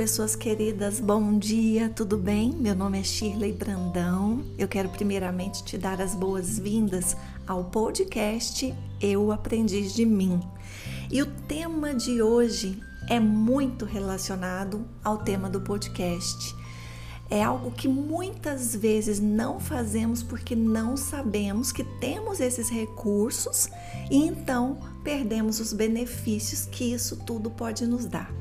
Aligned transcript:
pessoas 0.00 0.34
queridas, 0.34 0.98
bom 0.98 1.38
dia, 1.38 1.90
tudo 1.90 2.16
bem? 2.16 2.52
Meu 2.52 2.74
nome 2.74 2.98
é 2.98 3.02
Shirley 3.04 3.52
Brandão. 3.52 4.42
Eu 4.56 4.66
quero 4.66 4.88
primeiramente 4.88 5.62
te 5.62 5.76
dar 5.76 6.00
as 6.00 6.14
boas-vindas 6.14 7.14
ao 7.46 7.64
podcast 7.64 8.74
Eu 8.98 9.30
Aprendi 9.30 9.92
de 9.92 10.06
Mim. 10.06 10.40
E 11.10 11.20
o 11.20 11.26
tema 11.26 11.92
de 11.92 12.22
hoje 12.22 12.82
é 13.10 13.20
muito 13.20 13.84
relacionado 13.84 14.88
ao 15.04 15.18
tema 15.18 15.50
do 15.50 15.60
podcast. 15.60 16.56
É 17.28 17.44
algo 17.44 17.70
que 17.70 17.86
muitas 17.86 18.74
vezes 18.74 19.20
não 19.20 19.60
fazemos 19.60 20.22
porque 20.22 20.56
não 20.56 20.96
sabemos 20.96 21.72
que 21.72 21.84
temos 21.84 22.40
esses 22.40 22.70
recursos 22.70 23.68
e 24.10 24.16
então 24.16 24.78
perdemos 25.04 25.60
os 25.60 25.74
benefícios 25.74 26.64
que 26.64 26.90
isso 26.90 27.16
tudo 27.26 27.50
pode 27.50 27.86
nos 27.86 28.06
dar. 28.06 28.39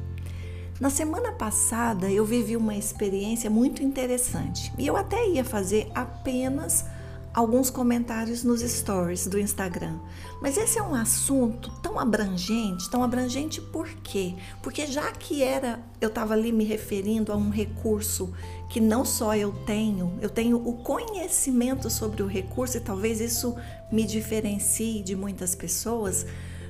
Na 0.79 0.89
semana 0.89 1.33
passada 1.33 2.09
eu 2.09 2.23
vivi 2.23 2.55
uma 2.55 2.73
experiência 2.73 3.49
muito 3.49 3.83
interessante 3.83 4.71
e 4.77 4.87
eu 4.87 4.95
até 4.95 5.27
ia 5.27 5.43
fazer 5.43 5.91
apenas 5.93 6.85
alguns 7.33 7.69
comentários 7.69 8.45
nos 8.45 8.61
stories 8.61 9.27
do 9.27 9.37
Instagram. 9.37 9.99
Mas 10.41 10.57
esse 10.57 10.79
é 10.79 10.81
um 10.81 10.95
assunto 10.95 11.69
tão 11.81 11.99
abrangente, 11.99 12.89
tão 12.89 13.03
abrangente 13.03 13.59
por 13.59 13.89
quê? 13.89 14.35
Porque 14.63 14.87
já 14.87 15.11
que 15.11 15.43
era, 15.43 15.81
eu 15.99 16.07
estava 16.07 16.33
ali 16.33 16.49
me 16.49 16.63
referindo 16.63 17.33
a 17.33 17.35
um 17.35 17.49
recurso 17.49 18.33
que 18.69 18.79
não 18.79 19.03
só 19.03 19.35
eu 19.35 19.51
tenho, 19.65 20.17
eu 20.21 20.29
tenho 20.29 20.65
o 20.65 20.77
conhecimento 20.77 21.89
sobre 21.89 22.23
o 22.23 22.27
recurso 22.27 22.77
e 22.77 22.79
talvez 22.79 23.19
isso 23.19 23.53
me 23.91 24.05
diferencie 24.05 25.03
de 25.03 25.13
muitas 25.13 25.55
pessoas, 25.55 26.25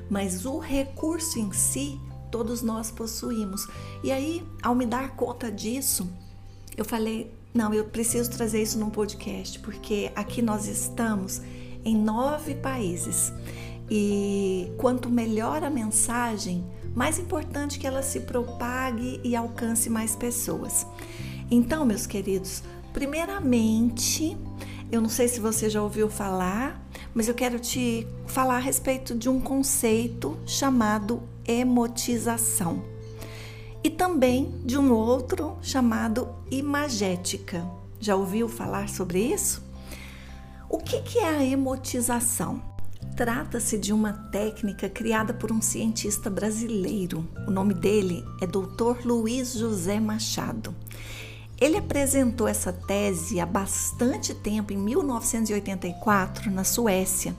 mas 0.10 0.48
o 0.48 0.58
recurso 0.58 1.38
em 1.38 1.52
si 1.52 2.00
todos 2.32 2.62
nós 2.62 2.92
possuímos. 2.92 3.68
E 4.04 4.12
aí, 4.12 4.44
ao 4.62 4.76
me 4.76 4.86
dar 4.86 5.16
conta 5.16 5.52
disso, 5.52 6.10
eu 6.76 6.86
falei: 6.86 7.32
não, 7.54 7.74
eu 7.74 7.86
preciso 7.86 8.30
trazer 8.30 8.62
isso 8.62 8.78
num 8.78 8.90
podcast, 8.90 9.60
porque 9.60 10.12
aqui 10.16 10.42
nós 10.42 10.68
estamos 10.68 11.42
em 11.84 11.96
nove 11.96 12.56
países. 12.56 13.34
E 13.90 14.72
quanto 14.78 15.10
melhor 15.10 15.64
a 15.64 15.70
mensagem, 15.70 16.64
mais 16.96 17.18
importante 17.18 17.80
que 17.80 17.88
ela 17.88 18.04
se 18.04 18.22
propague 18.22 19.20
e 19.24 19.36
alcance 19.36 19.90
mais 19.90 20.16
pessoas. 20.16 20.86
Então, 21.50 21.86
meus 21.86 22.06
queridos, 22.06 22.62
primeiramente, 22.94 24.38
eu 24.92 25.02
não 25.02 25.10
sei 25.10 25.28
se 25.28 25.40
você 25.40 25.70
já 25.70 25.82
ouviu 25.82 26.08
falar, 26.08 26.79
mas 27.14 27.28
eu 27.28 27.34
quero 27.34 27.60
te 27.60 28.08
falar 28.28 28.58
a 28.58 28.60
respeito 28.60 29.16
de 29.16 29.30
um 29.30 29.40
conceito 29.40 30.38
chamado 30.46 31.22
emotização. 31.48 32.84
E 33.84 33.90
também 33.90 34.54
de 34.64 34.78
um 34.78 34.92
outro 34.92 35.58
chamado 35.62 36.30
imagética. 36.52 37.66
Já 38.00 38.16
ouviu 38.16 38.48
falar 38.48 38.90
sobre 38.90 39.20
isso? 39.20 39.64
O 40.70 40.78
que 40.78 41.20
é 41.20 41.28
a 41.28 41.44
emotização? 41.44 42.62
Trata-se 43.16 43.78
de 43.78 43.92
uma 43.92 44.14
técnica 44.14 44.88
criada 44.88 45.34
por 45.34 45.52
um 45.52 45.62
cientista 45.62 46.30
brasileiro. 46.30 47.28
O 47.48 47.52
nome 47.52 47.74
dele 47.74 48.24
é 48.42 48.48
Dr. 48.48 49.06
Luiz 49.06 49.54
José 49.54 50.00
Machado. 50.00 50.74
Ele 51.60 51.78
apresentou 51.78 52.48
essa 52.48 52.72
tese 52.72 53.40
há 53.40 53.46
bastante 53.46 54.34
tempo, 54.34 54.72
em 54.72 54.78
1984, 54.78 56.50
na 56.50 56.64
Suécia 56.64 57.36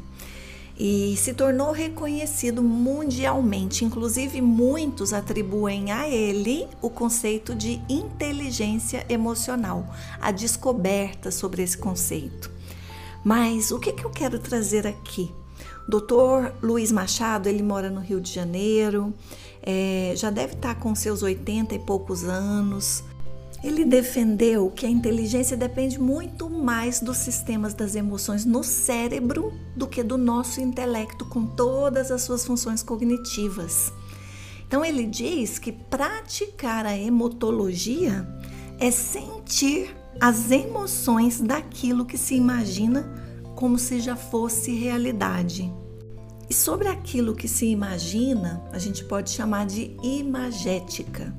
e 0.83 1.15
se 1.19 1.35
tornou 1.35 1.73
reconhecido 1.73 2.63
mundialmente. 2.63 3.85
Inclusive, 3.85 4.41
muitos 4.41 5.13
atribuem 5.13 5.93
a 5.93 6.09
ele 6.09 6.67
o 6.81 6.89
conceito 6.89 7.55
de 7.55 7.83
inteligência 7.87 9.05
emocional, 9.07 9.87
a 10.19 10.31
descoberta 10.31 11.31
sobre 11.31 11.63
esse 11.63 11.77
conceito. 11.77 12.51
Mas 13.23 13.71
o 13.71 13.79
que, 13.79 13.93
que 13.93 14.07
eu 14.07 14.11
quero 14.11 14.39
trazer 14.39 14.87
aqui? 14.87 15.31
Doutor 15.87 16.55
Luiz 16.63 16.91
Machado, 16.91 17.47
ele 17.47 17.63
mora 17.63 17.91
no 17.91 18.01
Rio 18.01 18.19
de 18.19 18.33
Janeiro, 18.33 19.13
é, 19.63 20.15
já 20.17 20.31
deve 20.31 20.55
estar 20.55 20.77
com 20.77 20.95
seus 20.95 21.23
80 21.23 21.75
e 21.75 21.79
poucos 21.79 22.25
anos. 22.25 23.05
Ele 23.63 23.85
defendeu 23.85 24.71
que 24.71 24.87
a 24.87 24.91
inteligência 24.91 25.57
depende 25.57 26.01
muito 26.01 26.49
mais 26.49 27.01
dos 27.01 27.19
sistemas 27.19 27.75
das 27.75 27.95
emoções 27.95 28.47
no 28.47 28.65
cérebro 28.65 29.53
do 29.77 29.87
que 29.87 30.03
do 30.03 30.17
nosso 30.17 30.61
intelecto 30.61 31.27
com 31.27 31.45
todas 31.45 32.11
as 32.11 32.23
suas 32.23 32.45
funções 32.45 32.83
cognitivas. 32.83 33.93
Então 34.67 34.83
ele 34.83 35.05
diz 35.05 35.59
que 35.59 35.73
praticar 35.73 36.87
a 36.87 36.97
emotologia 36.97 38.27
é 38.79 38.91
sentir 38.91 39.95
as 40.19 40.51
emoções 40.51 41.41
daquilo 41.41 42.07
que 42.07 42.17
se 42.17 42.35
imagina 42.35 43.13
como 43.55 43.79
se 43.79 44.01
já 44.01 44.17
fosse 44.17 44.75
realidade. 44.75 45.71
E 46.49 46.55
sobre 46.55 46.89
aquilo 46.89 47.35
que 47.35 47.47
se 47.47 47.67
imagina, 47.67 48.63
a 48.73 48.79
gente 48.79 49.05
pode 49.05 49.31
chamar 49.31 49.67
de 49.67 49.97
imagética. 50.03 51.35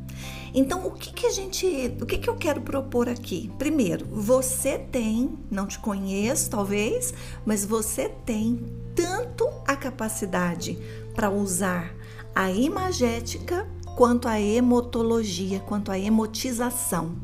Então, 0.53 0.85
o 0.85 0.91
que, 0.91 1.13
que 1.13 1.25
a 1.25 1.31
gente, 1.31 1.65
o 2.01 2.05
que, 2.05 2.17
que 2.17 2.29
eu 2.29 2.35
quero 2.35 2.61
propor 2.61 3.07
aqui? 3.07 3.49
Primeiro, 3.57 4.05
você 4.05 4.77
tem, 4.77 5.37
não 5.49 5.65
te 5.65 5.79
conheço 5.79 6.49
talvez, 6.49 7.13
mas 7.45 7.63
você 7.63 8.09
tem 8.25 8.59
tanto 8.93 9.47
a 9.65 9.75
capacidade 9.75 10.77
para 11.15 11.29
usar 11.29 11.95
a 12.35 12.51
imagética 12.51 13.67
quanto 13.95 14.27
a 14.27 14.39
emotologia, 14.39 15.59
quanto 15.61 15.91
a 15.91 15.97
emotização. 15.97 17.15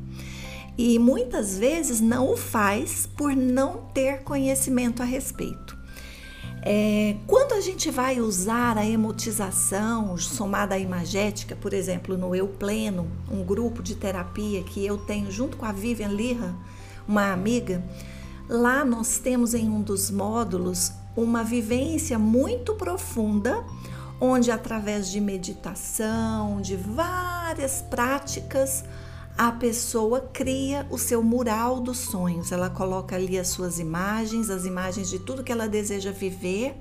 E 0.77 0.97
muitas 0.99 1.57
vezes 1.57 1.99
não 1.99 2.31
o 2.31 2.37
faz 2.37 3.07
por 3.07 3.35
não 3.35 3.77
ter 3.93 4.23
conhecimento 4.23 5.01
a 5.01 5.05
respeito. 5.05 5.76
É, 6.69 7.15
quando 7.25 7.53
a 7.53 7.61
gente 7.61 7.89
vai 7.89 8.19
usar 8.19 8.77
a 8.77 8.85
emotização 8.85 10.17
somada 10.17 10.75
à 10.75 10.77
imagética, 10.77 11.55
por 11.55 11.73
exemplo, 11.73 12.17
no 12.17 12.35
Eu 12.35 12.45
Pleno, 12.49 13.07
um 13.31 13.41
grupo 13.41 13.81
de 13.81 13.95
terapia 13.95 14.61
que 14.63 14.85
eu 14.85 14.97
tenho 14.97 15.31
junto 15.31 15.55
com 15.55 15.65
a 15.65 15.71
Vivian 15.71 16.09
Lira, 16.09 16.53
uma 17.07 17.31
amiga, 17.31 17.81
lá 18.49 18.83
nós 18.83 19.17
temos 19.17 19.53
em 19.53 19.69
um 19.69 19.81
dos 19.81 20.11
módulos 20.11 20.91
uma 21.15 21.41
vivência 21.41 22.19
muito 22.19 22.75
profunda, 22.75 23.63
onde 24.19 24.51
através 24.51 25.09
de 25.09 25.21
meditação, 25.21 26.59
de 26.59 26.75
várias 26.75 27.81
práticas, 27.81 28.83
a 29.37 29.51
pessoa 29.51 30.19
cria 30.19 30.87
o 30.89 30.97
seu 30.97 31.21
mural 31.21 31.79
dos 31.79 31.97
sonhos. 31.99 32.51
Ela 32.51 32.69
coloca 32.69 33.15
ali 33.15 33.37
as 33.37 33.49
suas 33.49 33.77
imagens, 33.77 34.49
as 34.49 34.65
imagens 34.65 35.09
de 35.09 35.19
tudo 35.19 35.43
que 35.43 35.51
ela 35.51 35.67
deseja 35.67 36.11
viver, 36.11 36.75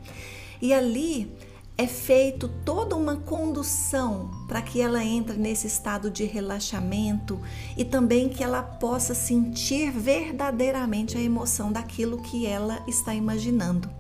e 0.61 0.73
ali 0.73 1.31
é 1.79 1.87
feito 1.87 2.49
toda 2.65 2.97
uma 2.97 3.17
condução 3.17 4.31
para 4.49 4.63
que 4.63 4.81
ela 4.81 5.05
entre 5.05 5.37
nesse 5.37 5.67
estado 5.67 6.11
de 6.11 6.25
relaxamento 6.25 7.39
e 7.77 7.85
também 7.85 8.31
que 8.31 8.43
ela 8.43 8.63
possa 8.63 9.15
sentir 9.15 9.91
verdadeiramente 9.91 11.19
a 11.19 11.21
emoção 11.21 11.71
daquilo 11.71 12.23
que 12.23 12.47
ela 12.47 12.83
está 12.89 13.15
imaginando. 13.15 13.91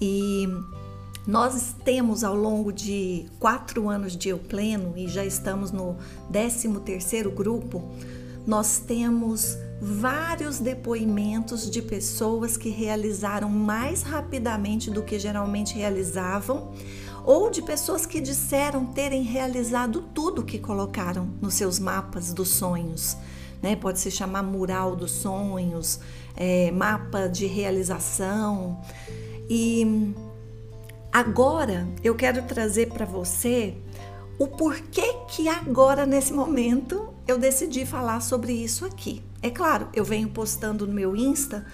E 0.00 0.46
nós 1.26 1.74
temos 1.84 2.24
ao 2.24 2.34
longo 2.34 2.72
de 2.72 3.26
quatro 3.38 3.88
anos 3.88 4.16
de 4.16 4.28
Eu 4.28 4.38
Pleno 4.38 4.94
e 4.96 5.06
já 5.06 5.24
estamos 5.24 5.70
no 5.70 5.96
13 6.32 6.80
terceiro 6.80 7.30
grupo, 7.30 7.82
nós 8.46 8.78
temos 8.78 9.56
vários 9.80 10.58
depoimentos 10.58 11.70
de 11.70 11.80
pessoas 11.80 12.56
que 12.56 12.68
realizaram 12.68 13.48
mais 13.48 14.02
rapidamente 14.02 14.90
do 14.90 15.02
que 15.02 15.18
geralmente 15.18 15.76
realizavam, 15.76 16.72
ou 17.24 17.50
de 17.50 17.62
pessoas 17.62 18.04
que 18.04 18.20
disseram 18.20 18.86
terem 18.86 19.22
realizado 19.22 20.02
tudo 20.12 20.42
que 20.42 20.58
colocaram 20.58 21.28
nos 21.40 21.54
seus 21.54 21.78
mapas 21.78 22.32
dos 22.32 22.48
sonhos. 22.48 23.16
Né? 23.62 23.76
Pode 23.76 24.00
se 24.00 24.10
chamar 24.10 24.42
mural 24.42 24.96
dos 24.96 25.12
sonhos, 25.12 26.00
é, 26.36 26.72
mapa 26.72 27.28
de 27.28 27.46
realização. 27.46 28.80
E 29.48 30.14
Agora 31.12 31.86
eu 32.02 32.14
quero 32.14 32.42
trazer 32.44 32.88
para 32.88 33.04
você 33.04 33.76
o 34.38 34.46
porquê 34.46 35.14
que 35.28 35.46
agora, 35.46 36.06
nesse 36.06 36.32
momento, 36.32 37.12
eu 37.28 37.36
decidi 37.36 37.84
falar 37.84 38.20
sobre 38.20 38.52
isso 38.52 38.86
aqui. 38.86 39.22
É 39.42 39.50
claro, 39.50 39.88
eu 39.92 40.04
venho 40.04 40.30
postando 40.30 40.86
no 40.86 40.94
meu 40.94 41.14
Insta 41.14 41.66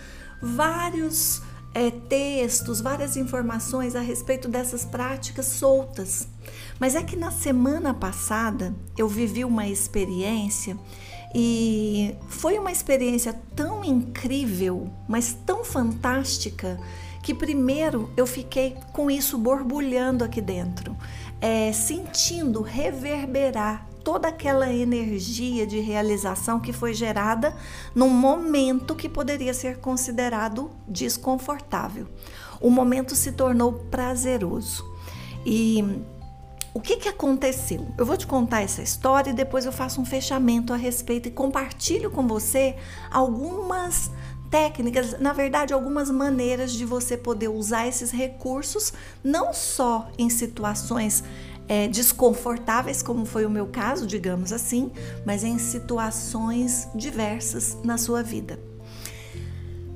vários 0.42 1.40
é, 1.72 1.88
textos, 1.88 2.80
várias 2.80 3.16
informações 3.16 3.94
a 3.94 4.00
respeito 4.00 4.48
dessas 4.48 4.84
práticas 4.84 5.46
soltas. 5.46 6.26
Mas 6.80 6.96
é 6.96 7.02
que 7.04 7.14
na 7.14 7.30
semana 7.30 7.94
passada 7.94 8.74
eu 8.96 9.06
vivi 9.06 9.44
uma 9.44 9.68
experiência 9.68 10.76
e 11.34 12.14
foi 12.28 12.58
uma 12.58 12.72
experiência 12.72 13.34
tão 13.54 13.84
incrível, 13.84 14.88
mas 15.06 15.36
tão 15.46 15.64
fantástica 15.64 16.78
que 17.22 17.34
primeiro 17.34 18.10
eu 18.16 18.26
fiquei 18.26 18.76
com 18.92 19.10
isso 19.10 19.36
borbulhando 19.36 20.24
aqui 20.24 20.40
dentro, 20.40 20.96
é, 21.40 21.72
sentindo 21.72 22.62
reverberar 22.62 23.86
toda 24.02 24.28
aquela 24.28 24.72
energia 24.72 25.66
de 25.66 25.80
realização 25.80 26.58
que 26.58 26.72
foi 26.72 26.94
gerada 26.94 27.54
num 27.94 28.08
momento 28.08 28.94
que 28.94 29.08
poderia 29.08 29.52
ser 29.52 29.78
considerado 29.78 30.70
desconfortável. 30.86 32.06
O 32.60 32.70
momento 32.70 33.14
se 33.14 33.32
tornou 33.32 33.72
prazeroso. 33.74 34.82
E 35.44 35.84
o 36.78 36.80
que, 36.80 36.96
que 36.96 37.08
aconteceu? 37.08 37.88
Eu 37.98 38.06
vou 38.06 38.16
te 38.16 38.24
contar 38.24 38.62
essa 38.62 38.80
história 38.80 39.30
e 39.30 39.34
depois 39.34 39.66
eu 39.66 39.72
faço 39.72 40.00
um 40.00 40.04
fechamento 40.04 40.72
a 40.72 40.76
respeito 40.76 41.26
e 41.26 41.30
compartilho 41.32 42.08
com 42.08 42.24
você 42.28 42.76
algumas 43.10 44.12
técnicas, 44.48 45.18
na 45.18 45.32
verdade, 45.32 45.74
algumas 45.74 46.08
maneiras 46.08 46.70
de 46.70 46.84
você 46.84 47.16
poder 47.16 47.48
usar 47.48 47.88
esses 47.88 48.12
recursos, 48.12 48.92
não 49.24 49.52
só 49.52 50.08
em 50.16 50.30
situações 50.30 51.24
é, 51.66 51.88
desconfortáveis, 51.88 53.02
como 53.02 53.26
foi 53.26 53.44
o 53.44 53.50
meu 53.50 53.66
caso, 53.66 54.06
digamos 54.06 54.52
assim, 54.52 54.92
mas 55.26 55.42
em 55.42 55.58
situações 55.58 56.86
diversas 56.94 57.76
na 57.82 57.98
sua 57.98 58.22
vida. 58.22 58.56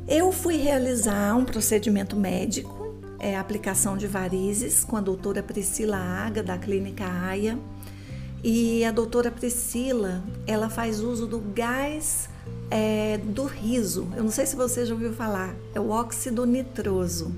Eu 0.09 0.33
fui 0.33 0.57
realizar 0.57 1.37
um 1.37 1.45
procedimento 1.45 2.17
médico, 2.17 2.82
é, 3.23 3.39
aplicação 3.39 3.97
de 3.97 4.09
varizes, 4.09 4.85
com 4.85 4.97
a 4.97 5.01
doutora 5.01 5.45
Priscila 5.45 5.97
Aga, 5.97 6.43
da 6.43 6.59
Clínica 6.59 7.05
AIA. 7.07 7.57
E 8.43 8.85
a 8.85 8.91
doutora 8.91 9.31
Priscila, 9.31 10.25
ela 10.45 10.69
faz 10.69 10.99
uso 10.99 11.29
do 11.29 11.39
gás 11.39 12.29
é, 12.69 13.19
do 13.19 13.45
riso. 13.45 14.09
Eu 14.17 14.25
não 14.25 14.31
sei 14.33 14.45
se 14.45 14.57
você 14.57 14.85
já 14.85 14.93
ouviu 14.93 15.13
falar, 15.13 15.55
é 15.73 15.79
o 15.79 15.91
óxido 15.91 16.45
nitroso. 16.45 17.33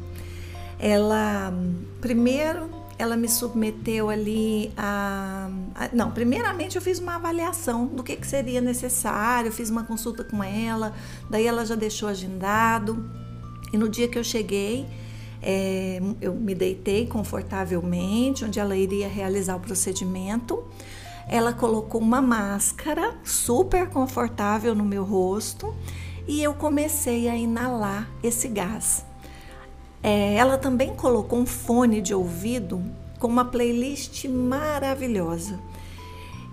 Ela, 0.79 1.53
primeiro, 2.01 2.71
ela 2.99 3.15
me 3.15 3.29
submeteu 3.29 4.09
ali 4.09 4.73
a, 4.79 5.51
a, 5.75 5.89
Não, 5.93 6.11
primeiramente 6.11 6.77
eu 6.77 6.83
fiz 6.83 6.99
uma 6.99 7.17
avaliação 7.17 7.85
do 7.87 8.03
que, 8.03 8.17
que 8.17 8.27
seria 8.27 8.63
necessário, 8.63 9.53
fiz 9.53 9.69
uma 9.69 9.85
consulta 9.85 10.25
com 10.25 10.43
ela, 10.43 10.95
daí 11.29 11.47
ela 11.47 11.67
já 11.67 11.75
deixou 11.75 12.09
agendado. 12.09 13.05
E 13.71 13.77
no 13.77 13.87
dia 13.87 14.09
que 14.09 14.19
eu 14.19 14.25
cheguei, 14.25 14.87
é, 15.47 16.01
eu 16.23 16.35
me 16.35 16.55
deitei 16.55 17.07
confortavelmente, 17.07 18.47
onde 18.47 18.59
ela 18.59 18.75
iria 18.75 19.07
realizar 19.07 19.57
o 19.57 19.61
procedimento. 19.61 20.65
Ela 21.29 21.53
colocou 21.53 22.01
uma 22.01 22.23
máscara 22.23 23.15
super 23.23 23.91
confortável 23.91 24.75
no 24.75 24.85
meu 24.85 25.05
rosto 25.05 25.75
e 26.27 26.43
eu 26.43 26.55
comecei 26.55 27.29
a 27.29 27.37
inalar 27.37 28.09
esse 28.23 28.49
gás. 28.49 29.05
É, 30.03 30.35
ela 30.35 30.57
também 30.57 30.95
colocou 30.95 31.39
um 31.39 31.47
fone 31.47 32.01
de 32.01 32.15
ouvido 32.15 32.83
com 33.19 33.27
uma 33.27 33.45
playlist 33.45 34.25
maravilhosa. 34.25 35.61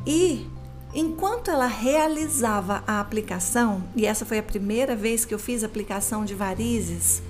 E 0.06 0.48
enquanto 0.94 1.50
ela 1.50 1.68
realizava 1.68 2.84
a 2.86 3.00
aplicação, 3.00 3.84
e 3.96 4.06
essa 4.06 4.26
foi 4.26 4.40
a 4.40 4.44
primeira 4.44 4.98
vez 4.98 5.24
que 5.24 5.34
eu 5.34 5.40
fiz 5.40 5.64
aplicação 5.64 6.26
de 6.26 6.34
varizes, 6.34 7.22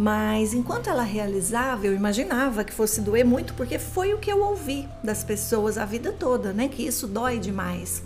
mas 0.00 0.54
enquanto 0.54 0.88
ela 0.88 1.02
realizava, 1.02 1.86
eu 1.86 1.94
imaginava 1.94 2.64
que 2.64 2.72
fosse 2.72 3.02
doer 3.02 3.22
muito, 3.22 3.52
porque 3.52 3.78
foi 3.78 4.14
o 4.14 4.18
que 4.18 4.32
eu 4.32 4.42
ouvi 4.42 4.88
das 5.04 5.22
pessoas 5.22 5.76
a 5.76 5.84
vida 5.84 6.10
toda, 6.10 6.54
né? 6.54 6.68
Que 6.68 6.86
isso 6.86 7.06
dói 7.06 7.38
demais. 7.38 8.02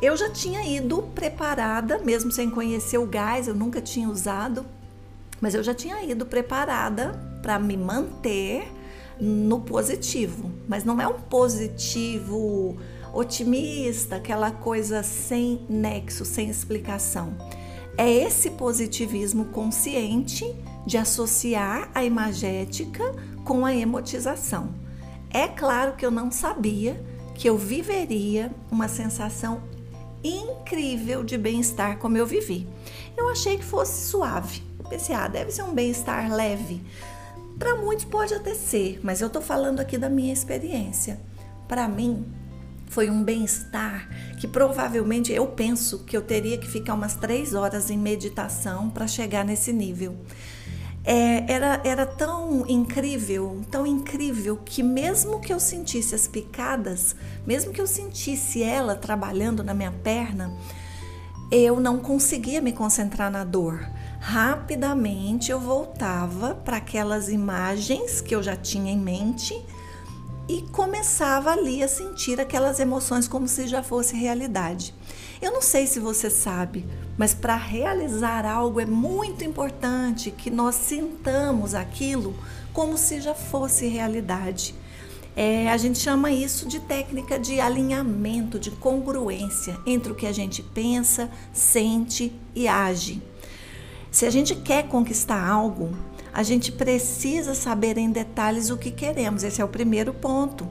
Eu 0.00 0.16
já 0.16 0.30
tinha 0.30 0.64
ido 0.64 1.02
preparada, 1.12 1.98
mesmo 1.98 2.30
sem 2.30 2.48
conhecer 2.48 2.98
o 2.98 3.06
gás, 3.06 3.48
eu 3.48 3.54
nunca 3.54 3.80
tinha 3.80 4.08
usado, 4.08 4.64
mas 5.40 5.56
eu 5.56 5.64
já 5.64 5.74
tinha 5.74 6.00
ido 6.04 6.24
preparada 6.24 7.20
para 7.42 7.58
me 7.58 7.76
manter 7.76 8.72
no 9.20 9.60
positivo. 9.60 10.52
Mas 10.68 10.84
não 10.84 11.00
é 11.00 11.08
um 11.08 11.18
positivo 11.18 12.76
otimista, 13.12 14.14
aquela 14.14 14.52
coisa 14.52 15.02
sem 15.02 15.66
nexo, 15.68 16.24
sem 16.24 16.48
explicação. 16.48 17.36
É 17.98 18.08
esse 18.08 18.50
positivismo 18.50 19.46
consciente 19.46 20.44
de 20.86 20.98
associar 20.98 21.90
a 21.94 22.04
imagética 22.04 23.04
com 23.44 23.64
a 23.64 23.74
emotização. 23.74 24.74
É 25.30 25.48
claro 25.48 25.94
que 25.94 26.04
eu 26.04 26.10
não 26.10 26.30
sabia 26.30 27.02
que 27.34 27.48
eu 27.48 27.56
viveria 27.56 28.50
uma 28.70 28.88
sensação 28.88 29.62
incrível 30.22 31.24
de 31.24 31.36
bem-estar 31.36 31.98
como 31.98 32.16
eu 32.16 32.26
vivi. 32.26 32.68
Eu 33.16 33.28
achei 33.30 33.56
que 33.56 33.64
fosse 33.64 34.08
suave. 34.08 34.62
pensei, 34.88 35.14
ah, 35.14 35.26
deve 35.26 35.50
ser 35.50 35.62
um 35.62 35.72
bem-estar 35.72 36.32
leve. 36.32 36.82
Para 37.58 37.76
muitos 37.76 38.04
pode 38.04 38.34
até 38.34 38.54
ser, 38.54 39.00
mas 39.02 39.20
eu 39.20 39.28
estou 39.28 39.42
falando 39.42 39.80
aqui 39.80 39.96
da 39.96 40.08
minha 40.08 40.32
experiência. 40.32 41.20
Para 41.66 41.88
mim, 41.88 42.26
foi 42.88 43.08
um 43.08 43.22
bem-estar 43.22 44.08
que 44.38 44.46
provavelmente 44.46 45.32
eu 45.32 45.46
penso 45.46 46.00
que 46.00 46.16
eu 46.16 46.20
teria 46.20 46.58
que 46.58 46.68
ficar 46.68 46.94
umas 46.94 47.14
três 47.14 47.54
horas 47.54 47.90
em 47.90 47.96
meditação 47.96 48.90
para 48.90 49.06
chegar 49.06 49.44
nesse 49.44 49.72
nível. 49.72 50.14
É, 51.04 51.52
era, 51.52 51.80
era 51.84 52.06
tão 52.06 52.64
incrível, 52.68 53.60
tão 53.70 53.84
incrível 53.84 54.56
que 54.64 54.82
mesmo 54.82 55.40
que 55.40 55.52
eu 55.52 55.58
sentisse 55.58 56.14
as 56.14 56.28
picadas, 56.28 57.16
mesmo 57.44 57.72
que 57.72 57.80
eu 57.80 57.88
sentisse 57.88 58.62
ela 58.62 58.94
trabalhando 58.94 59.64
na 59.64 59.74
minha 59.74 59.90
perna, 59.90 60.56
eu 61.50 61.80
não 61.80 61.98
conseguia 61.98 62.62
me 62.62 62.72
concentrar 62.72 63.30
na 63.30 63.44
dor. 63.44 63.84
Rapidamente 64.20 65.50
eu 65.50 65.58
voltava 65.58 66.54
para 66.54 66.76
aquelas 66.76 67.28
imagens 67.28 68.20
que 68.20 68.34
eu 68.34 68.42
já 68.42 68.54
tinha 68.54 68.92
em 68.92 68.98
mente 68.98 69.54
e 70.48 70.62
começava 70.62 71.50
ali 71.50 71.82
a 71.82 71.88
sentir 71.88 72.40
aquelas 72.40 72.80
emoções 72.80 73.28
como 73.28 73.46
se 73.46 73.66
já 73.66 73.82
fosse 73.82 74.16
realidade. 74.16 74.94
Eu 75.40 75.52
não 75.52 75.62
sei 75.62 75.86
se 75.86 75.98
você 75.98 76.30
sabe, 76.30 76.86
mas 77.16 77.34
para 77.34 77.56
realizar 77.56 78.46
algo 78.46 78.80
é 78.80 78.86
muito 78.86 79.44
importante 79.44 80.30
que 80.30 80.50
nós 80.50 80.74
sintamos 80.74 81.74
aquilo 81.74 82.34
como 82.72 82.96
se 82.96 83.20
já 83.20 83.34
fosse 83.34 83.86
realidade. 83.86 84.74
É, 85.34 85.70
a 85.70 85.76
gente 85.78 85.98
chama 85.98 86.30
isso 86.30 86.68
de 86.68 86.78
técnica 86.80 87.38
de 87.38 87.58
alinhamento, 87.58 88.58
de 88.58 88.70
congruência 88.70 89.78
entre 89.86 90.12
o 90.12 90.14
que 90.14 90.26
a 90.26 90.32
gente 90.32 90.62
pensa, 90.62 91.30
sente 91.52 92.32
e 92.54 92.68
age. 92.68 93.22
Se 94.10 94.26
a 94.26 94.30
gente 94.30 94.54
quer 94.54 94.88
conquistar 94.88 95.42
algo, 95.42 95.96
a 96.32 96.42
gente 96.42 96.72
precisa 96.72 97.54
saber 97.54 97.98
em 97.98 98.10
detalhes 98.10 98.70
o 98.70 98.76
que 98.76 98.90
queremos. 98.90 99.44
Esse 99.44 99.60
é 99.60 99.64
o 99.64 99.68
primeiro 99.68 100.14
ponto. 100.14 100.66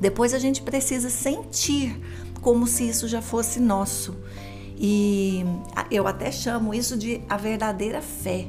Depois 0.00 0.32
a 0.32 0.38
gente 0.38 0.62
precisa 0.62 1.10
sentir 1.10 2.00
como 2.40 2.66
se 2.66 2.88
isso 2.88 3.08
já 3.08 3.20
fosse 3.20 3.58
nosso. 3.58 4.14
E 4.78 5.44
eu 5.90 6.06
até 6.06 6.30
chamo 6.30 6.74
isso 6.74 6.96
de 6.96 7.20
a 7.28 7.36
verdadeira 7.36 8.00
fé. 8.00 8.46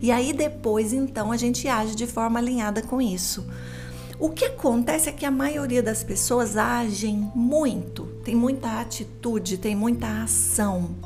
E 0.00 0.10
aí 0.10 0.32
depois, 0.32 0.92
então, 0.92 1.30
a 1.30 1.36
gente 1.36 1.68
age 1.68 1.94
de 1.94 2.06
forma 2.06 2.38
alinhada 2.38 2.82
com 2.82 3.00
isso. 3.00 3.46
O 4.18 4.30
que 4.30 4.46
acontece 4.46 5.08
é 5.08 5.12
que 5.12 5.24
a 5.24 5.30
maioria 5.30 5.82
das 5.82 6.02
pessoas 6.02 6.56
agem 6.56 7.30
muito, 7.34 8.04
tem 8.24 8.34
muita 8.34 8.80
atitude, 8.80 9.58
tem 9.58 9.76
muita 9.76 10.22
ação 10.22 10.96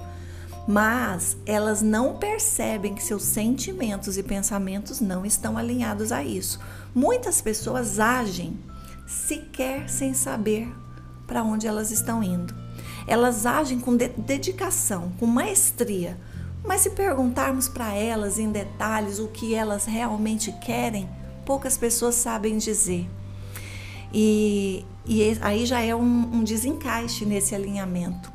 mas 0.66 1.37
elas 1.45 1.83
não 1.83 2.16
percebem 2.16 2.95
que 2.95 3.02
seus 3.02 3.23
sentimentos 3.23 4.16
e 4.16 4.23
pensamentos 4.23 5.00
não 5.00 5.26
estão 5.26 5.59
alinhados 5.59 6.12
a 6.12 6.23
isso. 6.23 6.61
Muitas 6.95 7.40
pessoas 7.40 7.99
agem 7.99 8.59
sequer 9.07 9.88
sem 9.88 10.14
saber 10.14 10.73
para 11.26 11.42
onde 11.42 11.66
elas 11.66 11.90
estão 11.90 12.23
indo. 12.23 12.54
Elas 13.07 13.47
agem 13.47 13.81
com 13.81 13.97
de 13.97 14.09
dedicação, 14.09 15.12
com 15.19 15.26
maestria, 15.26 16.19
mas 16.64 16.83
se 16.83 16.90
perguntarmos 16.90 17.69
para 17.69 17.92
elas 17.95 18.38
em 18.38 18.50
detalhes 18.50 19.19
o 19.19 19.28
que 19.28 19.54
elas 19.54 19.85
realmente 19.85 20.52
querem, 20.61 21.09
poucas 21.45 21.76
pessoas 21.76 22.14
sabem 22.14 22.59
dizer. 22.59 23.09
E, 24.12 24.85
e 25.04 25.37
aí 25.40 25.66
já 25.66 25.81
é 25.81 25.95
um, 25.95 26.37
um 26.37 26.45
desencaixe 26.45 27.25
nesse 27.25 27.54
alinhamento. 27.54 28.31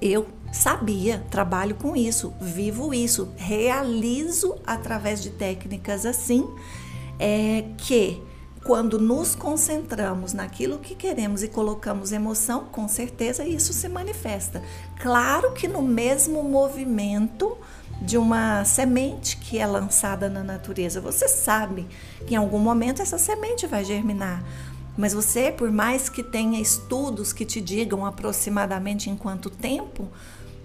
Eu 0.00 0.26
sabia, 0.52 1.24
trabalho 1.30 1.74
com 1.74 1.94
isso, 1.94 2.32
vivo 2.40 2.92
isso, 2.92 3.32
realizo 3.36 4.56
através 4.66 5.22
de 5.22 5.30
técnicas 5.30 6.04
assim, 6.04 6.48
é 7.18 7.64
que 7.76 8.22
quando 8.64 8.98
nos 8.98 9.34
concentramos 9.34 10.32
naquilo 10.32 10.78
que 10.78 10.94
queremos 10.94 11.42
e 11.42 11.48
colocamos 11.48 12.12
emoção, 12.12 12.66
com 12.66 12.86
certeza 12.86 13.44
isso 13.44 13.72
se 13.72 13.88
manifesta. 13.88 14.62
Claro 15.00 15.52
que 15.52 15.66
no 15.66 15.80
mesmo 15.80 16.42
movimento 16.42 17.56
de 18.02 18.18
uma 18.18 18.64
semente 18.64 19.36
que 19.36 19.58
é 19.58 19.66
lançada 19.66 20.28
na 20.28 20.42
natureza, 20.42 21.00
você 21.00 21.26
sabe 21.28 21.86
que 22.26 22.34
em 22.34 22.36
algum 22.36 22.58
momento 22.58 23.02
essa 23.02 23.18
semente 23.18 23.66
vai 23.66 23.84
germinar. 23.84 24.44
Mas 24.96 25.14
você, 25.14 25.50
por 25.50 25.70
mais 25.70 26.08
que 26.08 26.22
tenha 26.22 26.60
estudos 26.60 27.32
que 27.32 27.44
te 27.44 27.60
digam 27.60 28.04
aproximadamente 28.04 29.08
em 29.08 29.16
quanto 29.16 29.48
tempo, 29.48 30.08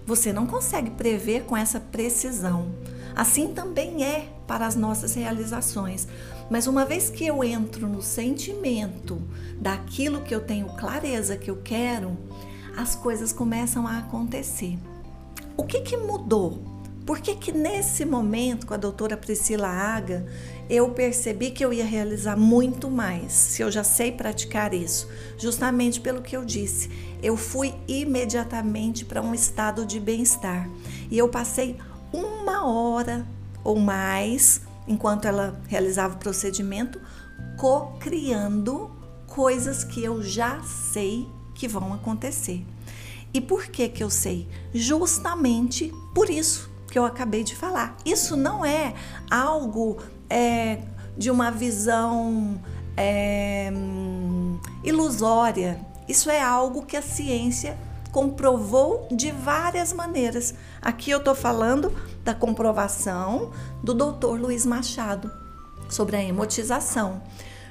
você 0.06 0.32
não 0.32 0.46
consegue 0.46 0.90
prever 0.90 1.42
com 1.44 1.56
essa 1.56 1.80
precisão. 1.80 2.72
Assim 3.14 3.52
também 3.52 4.04
é 4.04 4.28
para 4.46 4.66
as 4.66 4.76
nossas 4.76 5.14
realizações. 5.14 6.06
Mas 6.48 6.66
uma 6.66 6.84
vez 6.84 7.10
que 7.10 7.26
eu 7.26 7.42
entro 7.42 7.88
no 7.88 8.00
sentimento 8.00 9.20
daquilo 9.58 10.20
que 10.20 10.34
eu 10.34 10.40
tenho 10.40 10.66
clareza 10.76 11.36
que 11.36 11.50
eu 11.50 11.56
quero, 11.56 12.16
as 12.76 12.94
coisas 12.94 13.32
começam 13.32 13.86
a 13.86 13.98
acontecer. 13.98 14.78
O 15.56 15.64
que, 15.64 15.80
que 15.80 15.96
mudou? 15.96 16.75
Por 17.06 17.20
que, 17.20 17.36
que 17.36 17.52
nesse 17.52 18.04
momento, 18.04 18.66
com 18.66 18.74
a 18.74 18.76
doutora 18.76 19.16
Priscila 19.16 19.68
Aga, 19.68 20.26
eu 20.68 20.90
percebi 20.90 21.52
que 21.52 21.64
eu 21.64 21.72
ia 21.72 21.84
realizar 21.84 22.36
muito 22.36 22.90
mais, 22.90 23.32
se 23.32 23.62
eu 23.62 23.70
já 23.70 23.84
sei 23.84 24.10
praticar 24.10 24.74
isso? 24.74 25.08
Justamente 25.38 26.00
pelo 26.00 26.20
que 26.20 26.36
eu 26.36 26.44
disse, 26.44 26.90
eu 27.22 27.36
fui 27.36 27.72
imediatamente 27.86 29.04
para 29.04 29.22
um 29.22 29.32
estado 29.32 29.86
de 29.86 30.00
bem-estar. 30.00 30.68
E 31.08 31.16
eu 31.16 31.28
passei 31.28 31.76
uma 32.12 32.66
hora 32.66 33.24
ou 33.62 33.78
mais, 33.78 34.62
enquanto 34.88 35.26
ela 35.26 35.60
realizava 35.68 36.16
o 36.16 36.18
procedimento, 36.18 37.00
co-criando 37.56 38.90
coisas 39.28 39.84
que 39.84 40.02
eu 40.02 40.20
já 40.20 40.60
sei 40.64 41.28
que 41.54 41.68
vão 41.68 41.94
acontecer. 41.94 42.66
E 43.32 43.40
por 43.40 43.66
que 43.68 43.88
que 43.88 44.02
eu 44.02 44.10
sei? 44.10 44.48
Justamente 44.74 45.92
por 46.12 46.28
isso 46.28 46.74
que 46.90 46.98
eu 46.98 47.04
acabei 47.04 47.44
de 47.44 47.54
falar. 47.54 47.96
Isso 48.04 48.36
não 48.36 48.64
é 48.64 48.94
algo 49.30 49.98
é, 50.28 50.80
de 51.16 51.30
uma 51.30 51.50
visão 51.50 52.60
é, 52.96 53.72
ilusória. 54.84 55.80
Isso 56.08 56.30
é 56.30 56.40
algo 56.40 56.86
que 56.86 56.96
a 56.96 57.02
ciência 57.02 57.76
comprovou 58.12 59.06
de 59.10 59.30
várias 59.30 59.92
maneiras. 59.92 60.54
Aqui 60.80 61.10
eu 61.10 61.18
estou 61.18 61.34
falando 61.34 61.92
da 62.24 62.34
comprovação 62.34 63.52
do 63.82 63.92
doutor 63.92 64.40
Luiz 64.40 64.64
Machado 64.64 65.30
sobre 65.88 66.16
a 66.16 66.22
emotização. 66.22 67.20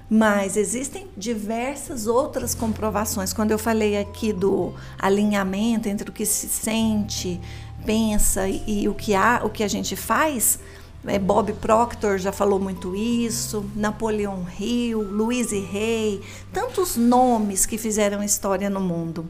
Mas 0.08 0.56
existem 0.56 1.08
diversas 1.18 2.06
outras 2.06 2.54
comprovações. 2.54 3.34
Quando 3.34 3.50
eu 3.50 3.58
falei 3.58 3.98
aqui 3.98 4.32
do 4.32 4.72
alinhamento 5.00 5.90
entre 5.90 6.12
o 6.12 6.14
que 6.14 6.28
se 6.28 6.48
sente, 6.48 7.42
pensa 7.86 8.48
e, 8.48 8.88
o, 8.90 8.94
que 8.94 9.14
há, 9.14 9.42
o 9.44 9.50
que 9.50 9.64
a 9.64 9.68
gente 9.68 9.96
faz, 9.96 10.60
é, 11.06 11.20
Bob 11.20 11.54
Proctor 11.54 12.18
já 12.18 12.32
falou 12.32 12.60
muito 12.60 12.96
isso, 12.96 13.66
Napoleão 13.76 14.46
Hill, 14.60 15.02
Louise 15.02 15.56
Hay, 15.56 16.22
tantos 16.52 16.98
nomes 16.98 17.66
que 17.66 17.78
fizeram 17.78 18.24
história 18.24 18.70
no 18.70 18.80
mundo. 18.80 19.30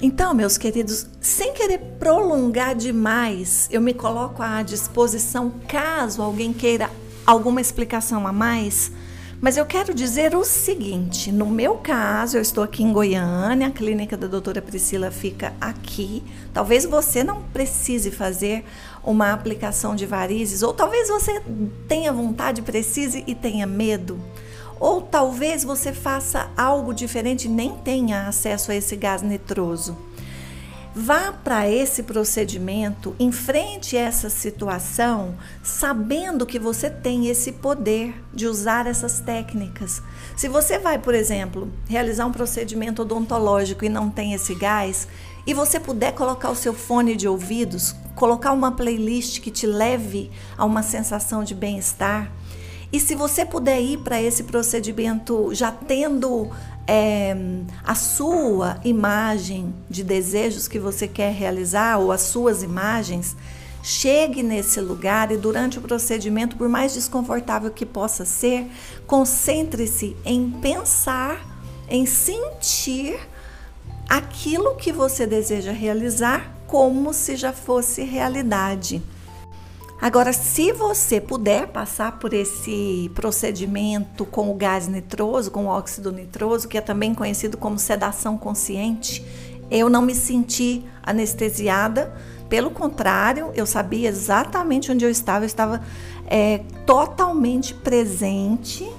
Então, 0.00 0.34
meus 0.34 0.58
queridos, 0.58 1.06
sem 1.20 1.52
querer 1.52 1.78
prolongar 2.00 2.74
demais, 2.74 3.68
eu 3.70 3.80
me 3.80 3.94
coloco 3.94 4.42
à 4.42 4.60
disposição 4.62 5.52
caso 5.68 6.20
alguém 6.20 6.52
queira 6.52 6.90
alguma 7.24 7.60
explicação 7.60 8.26
a 8.26 8.32
mais 8.32 8.90
mas 9.42 9.56
eu 9.56 9.66
quero 9.66 9.92
dizer 9.92 10.36
o 10.36 10.44
seguinte: 10.44 11.32
no 11.32 11.46
meu 11.46 11.74
caso, 11.74 12.36
eu 12.36 12.40
estou 12.40 12.62
aqui 12.62 12.84
em 12.84 12.92
Goiânia, 12.92 13.66
a 13.66 13.70
clínica 13.72 14.16
da 14.16 14.28
doutora 14.28 14.62
Priscila 14.62 15.10
fica 15.10 15.52
aqui. 15.60 16.22
Talvez 16.54 16.84
você 16.84 17.24
não 17.24 17.42
precise 17.42 18.12
fazer 18.12 18.64
uma 19.02 19.32
aplicação 19.32 19.96
de 19.96 20.06
varizes, 20.06 20.62
ou 20.62 20.72
talvez 20.72 21.08
você 21.08 21.42
tenha 21.88 22.12
vontade, 22.12 22.62
precise 22.62 23.24
e 23.26 23.34
tenha 23.34 23.66
medo. 23.66 24.16
Ou 24.78 25.02
talvez 25.02 25.64
você 25.64 25.92
faça 25.92 26.48
algo 26.56 26.94
diferente 26.94 27.46
e 27.46 27.50
nem 27.50 27.72
tenha 27.78 28.28
acesso 28.28 28.70
a 28.70 28.76
esse 28.76 28.94
gás 28.94 29.22
nitroso. 29.22 29.98
Vá 30.94 31.32
para 31.32 31.66
esse 31.70 32.02
procedimento, 32.02 33.16
enfrente 33.18 33.96
essa 33.96 34.28
situação, 34.28 35.34
sabendo 35.62 36.44
que 36.44 36.58
você 36.58 36.90
tem 36.90 37.28
esse 37.28 37.52
poder 37.52 38.14
de 38.30 38.46
usar 38.46 38.86
essas 38.86 39.18
técnicas. 39.18 40.02
Se 40.36 40.48
você 40.48 40.78
vai, 40.78 40.98
por 40.98 41.14
exemplo, 41.14 41.72
realizar 41.88 42.26
um 42.26 42.32
procedimento 42.32 43.00
odontológico 43.00 43.86
e 43.86 43.88
não 43.88 44.10
tem 44.10 44.34
esse 44.34 44.54
gás, 44.54 45.08
e 45.46 45.54
você 45.54 45.80
puder 45.80 46.12
colocar 46.12 46.50
o 46.50 46.56
seu 46.56 46.74
fone 46.74 47.16
de 47.16 47.26
ouvidos, 47.26 47.96
colocar 48.14 48.52
uma 48.52 48.72
playlist 48.72 49.40
que 49.40 49.50
te 49.50 49.66
leve 49.66 50.30
a 50.58 50.66
uma 50.66 50.82
sensação 50.82 51.42
de 51.42 51.54
bem-estar, 51.54 52.30
e 52.92 53.00
se 53.00 53.14
você 53.14 53.44
puder 53.44 53.80
ir 53.80 53.98
para 53.98 54.20
esse 54.20 54.42
procedimento 54.44 55.54
já 55.54 55.72
tendo 55.72 56.50
é, 56.86 57.34
a 57.82 57.94
sua 57.94 58.78
imagem 58.84 59.74
de 59.88 60.04
desejos 60.04 60.68
que 60.68 60.78
você 60.78 61.08
quer 61.08 61.32
realizar 61.32 61.98
ou 61.98 62.12
as 62.12 62.20
suas 62.20 62.62
imagens, 62.62 63.34
chegue 63.82 64.42
nesse 64.42 64.80
lugar 64.80 65.32
e 65.32 65.36
durante 65.36 65.78
o 65.78 65.82
procedimento, 65.82 66.56
por 66.56 66.68
mais 66.68 66.92
desconfortável 66.92 67.70
que 67.70 67.86
possa 67.86 68.26
ser, 68.26 68.70
concentre-se 69.06 70.14
em 70.24 70.50
pensar, 70.50 71.40
em 71.88 72.04
sentir 72.04 73.18
aquilo 74.08 74.76
que 74.76 74.92
você 74.92 75.26
deseja 75.26 75.72
realizar 75.72 76.54
como 76.66 77.12
se 77.12 77.36
já 77.36 77.52
fosse 77.52 78.02
realidade. 78.02 79.02
Agora, 80.02 80.32
se 80.32 80.72
você 80.72 81.20
puder 81.20 81.68
passar 81.68 82.18
por 82.18 82.34
esse 82.34 83.08
procedimento 83.14 84.26
com 84.26 84.50
o 84.50 84.54
gás 84.54 84.88
nitroso, 84.88 85.48
com 85.48 85.66
o 85.66 85.68
óxido 85.68 86.10
nitroso, 86.10 86.66
que 86.66 86.76
é 86.76 86.80
também 86.80 87.14
conhecido 87.14 87.56
como 87.56 87.78
sedação 87.78 88.36
consciente, 88.36 89.24
eu 89.70 89.88
não 89.88 90.02
me 90.02 90.12
senti 90.12 90.84
anestesiada. 91.04 92.12
Pelo 92.48 92.72
contrário, 92.72 93.52
eu 93.54 93.64
sabia 93.64 94.08
exatamente 94.08 94.90
onde 94.90 95.04
eu 95.04 95.10
estava. 95.10 95.44
Eu 95.44 95.46
estava 95.46 95.80
é, 96.26 96.62
totalmente 96.84 97.72
presente, 97.72 98.90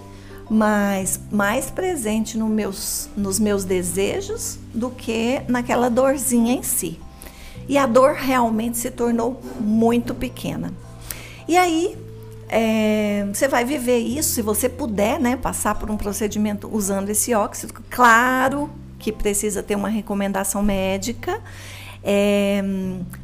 mas 0.50 1.20
mais 1.30 1.70
presente 1.70 2.38
no 2.38 2.48
meus, 2.48 3.10
nos 3.18 3.40
meus 3.40 3.66
desejos 3.66 4.58
do 4.74 4.90
que 4.90 5.42
naquela 5.50 5.90
dorzinha 5.90 6.54
em 6.54 6.64
si. 6.64 6.98
E 7.68 7.78
a 7.78 7.86
dor 7.86 8.14
realmente 8.14 8.78
se 8.78 8.90
tornou 8.90 9.42
muito 9.60 10.16
pequena. 10.16 10.72
E 11.48 11.58
aí 11.58 11.98
é, 12.50 13.26
você 13.34 13.48
vai 13.48 13.66
viver 13.66 13.98
isso, 13.98 14.34
se 14.34 14.42
você 14.44 14.70
puder, 14.70 15.20
né, 15.20 15.36
passar 15.36 15.74
por 15.76 15.90
um 15.90 15.98
procedimento 15.98 16.70
usando 16.72 17.10
esse 17.10 17.34
óxido. 17.34 17.74
Claro 17.90 18.70
que 19.00 19.12
precisa 19.12 19.64
ter 19.64 19.76
uma 19.76 19.90
recomendação 19.90 20.62
médica. 20.62 21.42
É, 22.04 22.62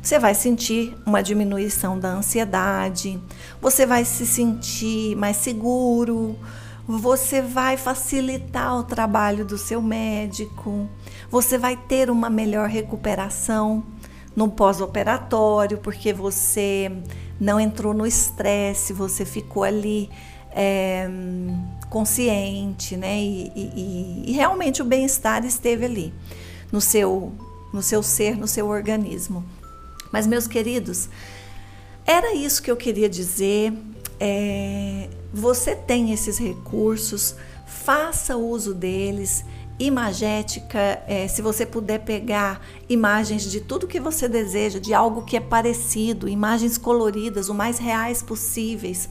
você 0.01 0.17
vai 0.17 0.33
sentir 0.33 0.95
uma 1.05 1.21
diminuição 1.21 1.99
da 1.99 2.09
ansiedade, 2.09 3.19
você 3.61 3.85
vai 3.85 4.03
se 4.05 4.25
sentir 4.25 5.15
mais 5.15 5.37
seguro, 5.37 6.35
você 6.87 7.41
vai 7.41 7.77
facilitar 7.77 8.79
o 8.79 8.83
trabalho 8.83 9.45
do 9.45 9.57
seu 9.57 9.81
médico, 9.81 10.89
você 11.29 11.57
vai 11.57 11.75
ter 11.75 12.09
uma 12.09 12.29
melhor 12.29 12.67
recuperação 12.67 13.83
no 14.39 14.47
pós-operatório, 14.47 15.79
porque 15.79 16.13
você 16.13 16.89
não 17.37 17.59
entrou 17.59 17.93
no 17.93 18.07
estresse, 18.07 18.93
você 18.93 19.25
ficou 19.25 19.65
ali 19.65 20.09
é, 20.51 21.09
consciente, 21.89 22.95
né? 22.95 23.19
E, 23.19 23.51
e, 23.53 24.23
e 24.27 24.31
realmente 24.31 24.81
o 24.81 24.85
bem-estar 24.85 25.43
esteve 25.45 25.83
ali 25.83 26.13
no 26.71 26.79
seu, 26.79 27.33
no 27.73 27.81
seu 27.81 28.01
ser, 28.01 28.37
no 28.37 28.47
seu 28.47 28.69
organismo. 28.69 29.43
Mas, 30.09 30.25
meus 30.25 30.47
queridos, 30.47 31.09
era 32.05 32.33
isso 32.33 32.63
que 32.63 32.71
eu 32.71 32.77
queria 32.77 33.09
dizer. 33.09 33.73
É, 34.21 35.09
você 35.33 35.75
tem 35.75 36.13
esses 36.13 36.37
recursos, 36.37 37.35
faça 37.67 38.37
uso 38.37 38.73
deles 38.73 39.43
imagética, 39.79 41.01
é, 41.07 41.27
se 41.27 41.41
você 41.41 41.65
puder 41.65 41.99
pegar 41.99 42.61
imagens 42.89 43.49
de 43.49 43.61
tudo 43.61 43.87
que 43.87 43.99
você 43.99 44.27
deseja, 44.27 44.77
de 44.77 44.93
algo 44.93 45.23
que 45.23 45.37
é 45.37 45.39
parecido, 45.39 46.27
imagens 46.27 46.77
coloridas, 46.77 47.47
o 47.47 47.53
mais 47.53 47.79
reais 47.79 48.21
possíveis, 48.21 49.09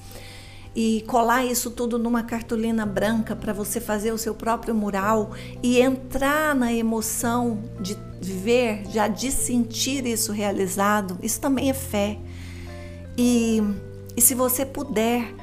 e 0.77 1.03
colar 1.07 1.45
isso 1.45 1.71
tudo 1.71 1.99
numa 1.99 2.23
cartolina 2.23 2.85
branca 2.85 3.35
para 3.35 3.53
você 3.53 3.81
fazer 3.81 4.13
o 4.13 4.19
seu 4.19 4.35
próprio 4.35 4.75
mural 4.75 5.33
e 5.63 5.81
entrar 5.81 6.55
na 6.55 6.73
emoção 6.73 7.59
de 7.81 7.97
ver, 8.21 8.85
já 8.91 9.09
de 9.09 9.33
sentir 9.33 10.07
isso 10.07 10.33
realizado, 10.33 11.19
isso 11.23 11.41
também 11.41 11.71
é 11.71 11.75
fé. 11.75 12.19
E, 13.17 13.63
e 14.17 14.21
se 14.21 14.35
você 14.35 14.67
puder, 14.67 15.35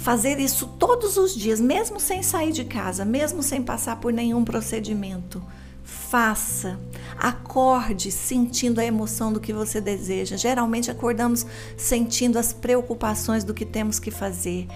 fazer 0.00 0.38
isso 0.38 0.66
todos 0.66 1.18
os 1.18 1.34
dias, 1.34 1.60
mesmo 1.60 2.00
sem 2.00 2.22
sair 2.22 2.52
de 2.52 2.64
casa, 2.64 3.04
mesmo 3.04 3.42
sem 3.42 3.62
passar 3.62 3.96
por 3.96 4.12
nenhum 4.12 4.44
procedimento. 4.44 5.42
Faça, 5.84 6.80
acorde 7.18 8.10
sentindo 8.10 8.80
a 8.80 8.84
emoção 8.84 9.30
do 9.30 9.38
que 9.38 9.52
você 9.52 9.78
deseja. 9.78 10.38
Geralmente 10.38 10.90
acordamos 10.90 11.44
sentindo 11.76 12.38
as 12.38 12.52
preocupações 12.52 13.44
do 13.44 13.52
que 13.52 13.66
temos 13.66 13.98
que 13.98 14.10
fazer. 14.10 14.66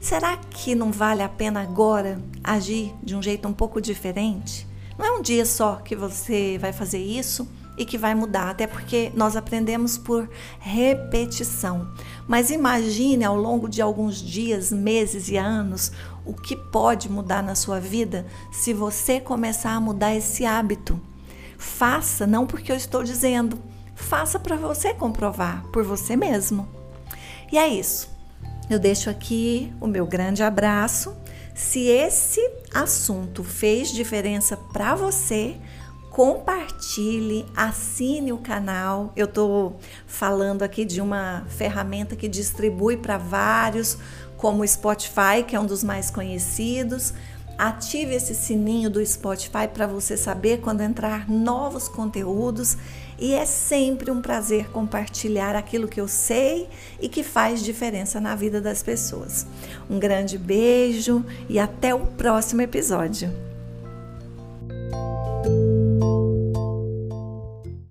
Será 0.00 0.36
que 0.36 0.76
não 0.76 0.92
vale 0.92 1.22
a 1.22 1.28
pena 1.28 1.60
agora 1.60 2.22
agir 2.42 2.94
de 3.02 3.16
um 3.16 3.22
jeito 3.22 3.48
um 3.48 3.52
pouco 3.52 3.80
diferente? 3.80 4.64
Não 4.96 5.04
é 5.04 5.10
um 5.10 5.22
dia 5.22 5.44
só 5.44 5.76
que 5.76 5.96
você 5.96 6.56
vai 6.60 6.72
fazer 6.72 6.98
isso, 6.98 7.48
e 7.78 7.84
que 7.84 7.96
vai 7.96 8.14
mudar, 8.14 8.50
até 8.50 8.66
porque 8.66 9.12
nós 9.14 9.36
aprendemos 9.36 9.96
por 9.96 10.28
repetição. 10.58 11.88
Mas 12.26 12.50
imagine 12.50 13.24
ao 13.24 13.36
longo 13.36 13.68
de 13.68 13.80
alguns 13.80 14.16
dias, 14.16 14.72
meses 14.72 15.28
e 15.28 15.36
anos 15.36 15.92
o 16.26 16.34
que 16.34 16.56
pode 16.56 17.08
mudar 17.08 17.42
na 17.42 17.54
sua 17.54 17.80
vida 17.80 18.26
se 18.52 18.74
você 18.74 19.20
começar 19.20 19.70
a 19.70 19.80
mudar 19.80 20.14
esse 20.14 20.44
hábito. 20.44 21.00
Faça, 21.56 22.26
não 22.26 22.46
porque 22.46 22.70
eu 22.70 22.76
estou 22.76 23.02
dizendo, 23.02 23.58
faça 23.94 24.38
para 24.38 24.56
você 24.56 24.92
comprovar 24.92 25.64
por 25.72 25.84
você 25.84 26.16
mesmo. 26.16 26.68
E 27.50 27.56
é 27.56 27.66
isso. 27.66 28.10
Eu 28.68 28.78
deixo 28.78 29.08
aqui 29.08 29.72
o 29.80 29.86
meu 29.86 30.06
grande 30.06 30.42
abraço. 30.42 31.14
Se 31.54 31.86
esse 31.86 32.40
assunto 32.72 33.42
fez 33.42 33.90
diferença 33.90 34.56
para 34.56 34.94
você, 34.94 35.56
compartilhe, 36.18 37.46
assine 37.54 38.32
o 38.32 38.38
canal. 38.38 39.12
Eu 39.14 39.26
estou 39.26 39.78
falando 40.04 40.64
aqui 40.64 40.84
de 40.84 41.00
uma 41.00 41.44
ferramenta 41.46 42.16
que 42.16 42.26
distribui 42.26 42.96
para 42.96 43.16
vários, 43.16 43.96
como 44.36 44.64
o 44.64 44.66
Spotify, 44.66 45.44
que 45.46 45.54
é 45.54 45.60
um 45.60 45.64
dos 45.64 45.84
mais 45.84 46.10
conhecidos. 46.10 47.14
Ative 47.56 48.16
esse 48.16 48.34
sininho 48.34 48.90
do 48.90 49.04
Spotify 49.06 49.68
para 49.72 49.86
você 49.86 50.16
saber 50.16 50.60
quando 50.60 50.80
entrar 50.80 51.30
novos 51.30 51.86
conteúdos. 51.86 52.76
E 53.16 53.34
é 53.34 53.46
sempre 53.46 54.10
um 54.10 54.20
prazer 54.20 54.70
compartilhar 54.70 55.54
aquilo 55.54 55.86
que 55.86 56.00
eu 56.00 56.08
sei 56.08 56.68
e 57.00 57.08
que 57.08 57.22
faz 57.22 57.62
diferença 57.62 58.20
na 58.20 58.34
vida 58.34 58.60
das 58.60 58.82
pessoas. 58.82 59.46
Um 59.88 60.00
grande 60.00 60.36
beijo 60.36 61.24
e 61.48 61.60
até 61.60 61.94
o 61.94 62.00
próximo 62.00 62.60
episódio. 62.60 63.47